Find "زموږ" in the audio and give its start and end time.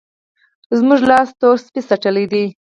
0.79-0.99